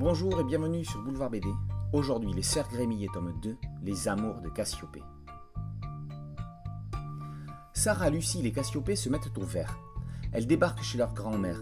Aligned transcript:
Bonjour 0.00 0.40
et 0.40 0.44
bienvenue 0.44 0.82
sur 0.82 1.02
Boulevard 1.02 1.28
BD. 1.28 1.46
Aujourd'hui, 1.92 2.32
les 2.32 2.42
Sœurs 2.42 2.70
Grémilles 2.70 3.10
tome 3.12 3.38
2, 3.42 3.54
Les 3.82 4.08
Amours 4.08 4.40
de 4.40 4.48
Cassiopée. 4.48 5.02
Sarah, 7.74 8.08
Lucille 8.08 8.46
et 8.46 8.52
Cassiopée 8.52 8.96
se 8.96 9.10
mettent 9.10 9.36
au 9.36 9.44
vert. 9.44 9.78
Elles 10.32 10.46
débarquent 10.46 10.82
chez 10.82 10.96
leur 10.96 11.12
grand-mère. 11.12 11.60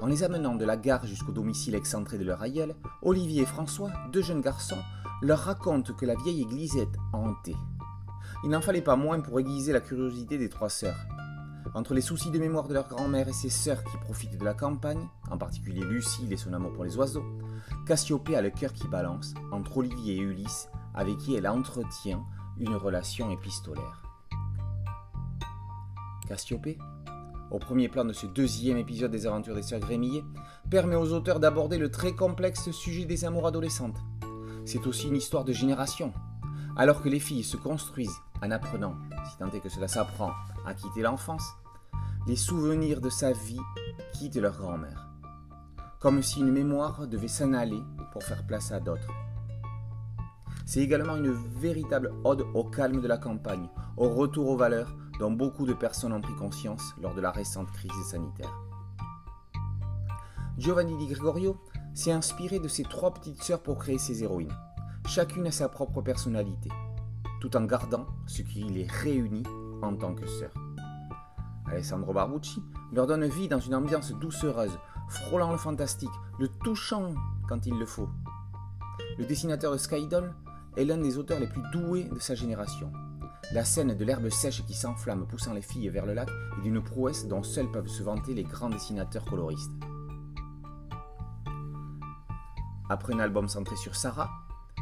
En 0.00 0.06
les 0.06 0.22
amenant 0.22 0.54
de 0.54 0.64
la 0.64 0.76
gare 0.76 1.06
jusqu'au 1.06 1.32
domicile 1.32 1.74
excentré 1.74 2.18
de 2.18 2.24
leur 2.24 2.40
aïeul, 2.40 2.76
Olivier 3.02 3.42
et 3.42 3.46
François, 3.46 3.90
deux 4.12 4.22
jeunes 4.22 4.42
garçons, 4.42 4.78
leur 5.20 5.40
racontent 5.40 5.92
que 5.92 6.06
la 6.06 6.14
vieille 6.14 6.42
église 6.42 6.76
est 6.76 6.96
hantée. 7.12 7.56
Il 8.44 8.50
n'en 8.50 8.60
fallait 8.60 8.80
pas 8.80 8.94
moins 8.94 9.18
pour 9.18 9.40
aiguiser 9.40 9.72
la 9.72 9.80
curiosité 9.80 10.38
des 10.38 10.48
trois 10.48 10.70
sœurs. 10.70 11.04
Entre 11.74 11.94
les 11.94 12.00
soucis 12.00 12.30
de 12.30 12.38
mémoire 12.38 12.68
de 12.68 12.74
leur 12.74 12.88
grand-mère 12.88 13.28
et 13.28 13.32
ses 13.32 13.50
sœurs 13.50 13.82
qui 13.84 13.96
profitent 13.98 14.38
de 14.38 14.44
la 14.44 14.54
campagne, 14.54 15.08
en 15.30 15.38
particulier 15.38 15.82
Lucille 15.82 16.32
et 16.32 16.36
son 16.36 16.52
amour 16.52 16.72
pour 16.72 16.84
les 16.84 16.96
oiseaux, 16.96 17.24
Cassiopée 17.86 18.36
a 18.36 18.42
le 18.42 18.50
cœur 18.50 18.72
qui 18.72 18.88
balance 18.88 19.34
entre 19.52 19.78
Olivier 19.78 20.16
et 20.16 20.20
Ulysse, 20.20 20.68
avec 20.94 21.18
qui 21.18 21.34
elle 21.34 21.48
entretient 21.48 22.24
une 22.58 22.74
relation 22.74 23.30
épistolaire. 23.30 24.02
Cassiopée, 26.26 26.78
au 27.50 27.58
premier 27.58 27.88
plan 27.88 28.04
de 28.04 28.12
ce 28.12 28.26
deuxième 28.26 28.78
épisode 28.78 29.10
des 29.10 29.26
aventures 29.26 29.54
des 29.54 29.62
sœurs 29.62 29.80
Grémillet, 29.80 30.24
permet 30.70 30.96
aux 30.96 31.12
auteurs 31.12 31.38
d'aborder 31.40 31.78
le 31.78 31.90
très 31.90 32.12
complexe 32.12 32.70
sujet 32.70 33.04
des 33.04 33.24
amours 33.24 33.46
adolescentes. 33.46 33.98
C'est 34.64 34.86
aussi 34.86 35.08
une 35.08 35.16
histoire 35.16 35.44
de 35.44 35.52
génération. 35.52 36.12
Alors 36.76 37.02
que 37.02 37.08
les 37.08 37.20
filles 37.20 37.44
se 37.44 37.56
construisent 37.56 38.20
en 38.42 38.50
apprenant, 38.50 38.94
si 39.30 39.38
tant 39.38 39.50
est 39.50 39.60
que 39.60 39.68
cela 39.68 39.88
s'apprend, 39.88 40.32
à 40.66 40.74
quitter 40.74 41.02
l'enfance, 41.02 41.54
les 42.26 42.36
souvenirs 42.36 43.00
de 43.00 43.10
sa 43.10 43.32
vie 43.32 43.60
quittent 44.12 44.36
leur 44.36 44.56
grand-mère. 44.56 45.08
Comme 46.00 46.22
si 46.22 46.40
une 46.40 46.52
mémoire 46.52 47.06
devait 47.06 47.28
s'en 47.28 47.52
aller 47.52 47.82
pour 48.12 48.22
faire 48.22 48.46
place 48.46 48.72
à 48.72 48.80
d'autres. 48.80 49.12
C'est 50.64 50.80
également 50.80 51.16
une 51.16 51.32
véritable 51.32 52.12
ode 52.24 52.44
au 52.54 52.64
calme 52.64 53.00
de 53.00 53.06
la 53.06 53.18
campagne, 53.18 53.68
au 53.96 54.08
retour 54.08 54.48
aux 54.48 54.56
valeurs 54.56 54.92
dont 55.20 55.30
beaucoup 55.30 55.64
de 55.64 55.72
personnes 55.72 56.12
ont 56.12 56.20
pris 56.20 56.34
conscience 56.34 56.94
lors 57.00 57.14
de 57.14 57.20
la 57.20 57.30
récente 57.30 57.70
crise 57.70 57.92
sanitaire. 58.04 58.52
Giovanni 60.58 60.96
Di 60.96 61.06
Gregorio 61.06 61.56
s'est 61.94 62.12
inspiré 62.12 62.58
de 62.58 62.68
ses 62.68 62.82
trois 62.82 63.12
petites 63.14 63.42
sœurs 63.42 63.62
pour 63.62 63.78
créer 63.78 63.98
ses 63.98 64.22
héroïnes. 64.22 64.56
Chacune 65.06 65.46
a 65.46 65.50
sa 65.50 65.68
propre 65.68 66.02
personnalité, 66.02 66.68
tout 67.40 67.56
en 67.56 67.64
gardant 67.64 68.06
ce 68.26 68.42
qui 68.42 68.64
les 68.64 68.86
réunit 68.86 69.44
en 69.82 69.94
tant 69.94 70.14
que 70.14 70.26
sœurs. 70.26 70.54
Alessandro 71.66 72.12
Barbucci 72.12 72.62
leur 72.92 73.06
donne 73.06 73.26
vie 73.26 73.48
dans 73.48 73.60
une 73.60 73.74
ambiance 73.74 74.12
doucereuse, 74.12 74.78
frôlant 75.08 75.52
le 75.52 75.58
fantastique, 75.58 76.10
le 76.38 76.48
touchant 76.48 77.14
quand 77.48 77.66
il 77.66 77.78
le 77.78 77.86
faut. 77.86 78.08
Le 79.18 79.24
dessinateur 79.24 79.72
de 79.72 79.78
Skydoll 79.78 80.32
est 80.76 80.84
l'un 80.84 80.98
des 80.98 81.18
auteurs 81.18 81.40
les 81.40 81.46
plus 81.46 81.62
doués 81.72 82.04
de 82.04 82.18
sa 82.18 82.34
génération. 82.34 82.92
La 83.52 83.64
scène 83.64 83.96
de 83.96 84.04
l'herbe 84.04 84.28
sèche 84.28 84.64
qui 84.66 84.74
s'enflamme 84.74 85.26
poussant 85.26 85.54
les 85.54 85.62
filles 85.62 85.88
vers 85.88 86.06
le 86.06 86.14
lac 86.14 86.28
est 86.58 86.62
d'une 86.62 86.82
prouesse 86.82 87.26
dont 87.26 87.42
seuls 87.42 87.70
peuvent 87.70 87.86
se 87.86 88.02
vanter 88.02 88.34
les 88.34 88.42
grands 88.42 88.70
dessinateurs 88.70 89.24
coloristes. 89.24 89.70
Après 92.88 93.14
un 93.14 93.20
album 93.20 93.48
centré 93.48 93.76
sur 93.76 93.94
Sarah, 93.96 94.30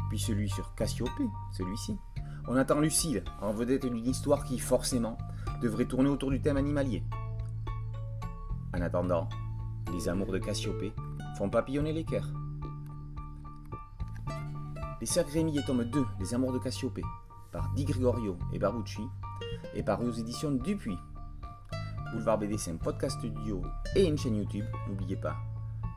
puis 0.09 0.19
celui 0.19 0.49
sur 0.49 0.75
Cassiopée, 0.75 1.29
celui-ci, 1.53 1.97
on 2.47 2.55
attend 2.55 2.79
Lucille, 2.79 3.23
en 3.41 3.51
vedette 3.51 3.85
d'une 3.85 4.05
histoire 4.05 4.43
qui, 4.43 4.59
forcément, 4.59 5.17
devrait 5.61 5.85
tourner 5.85 6.09
autour 6.09 6.31
du 6.31 6.41
thème 6.41 6.57
animalier. 6.57 7.03
En 8.75 8.81
attendant, 8.81 9.29
les 9.93 10.09
amours 10.09 10.31
de 10.31 10.37
Cassiopée 10.37 10.93
font 11.37 11.49
papillonner 11.49 11.93
les 11.93 12.03
cœurs. 12.03 12.29
Les 14.99 15.07
Sœurs 15.07 15.25
Grémy 15.25 15.57
et 15.57 15.63
tome 15.63 15.83
2, 15.83 16.05
Les 16.19 16.33
amours 16.33 16.53
de 16.53 16.59
Cassiopée, 16.59 17.03
par 17.51 17.71
Di 17.73 17.85
Gregorio 17.85 18.37
et 18.53 18.59
Barbucci, 18.59 19.07
est 19.73 19.83
paru 19.83 20.07
aux 20.07 20.11
éditions 20.11 20.51
Dupuis. 20.51 20.97
Boulevard 22.11 22.37
BD, 22.37 22.57
c'est 22.57 22.71
un 22.71 22.77
podcast 22.77 23.17
studio 23.17 23.61
et 23.95 24.05
une 24.05 24.17
chaîne 24.17 24.35
YouTube. 24.35 24.65
N'oubliez 24.87 25.17
pas 25.17 25.35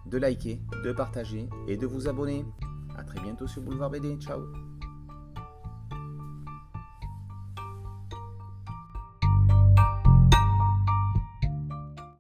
de 0.07 0.19
liker, 0.19 0.61
de 0.85 0.93
partager 0.93 1.49
et 1.67 1.77
de 1.77 1.87
vous 1.87 2.09
abonner. 2.09 2.45
A 2.97 3.05
très 3.05 3.21
bientôt 3.21 3.47
sur 3.47 3.63
Boulevard 3.63 3.91
BD. 3.91 4.17
Ciao 4.17 4.41